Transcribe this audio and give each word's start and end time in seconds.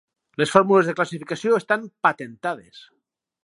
Les 0.41 0.53
formules 0.53 0.87
de 0.91 0.95
classificació 1.01 1.59
estan 1.61 1.87
patentades. 2.09 2.85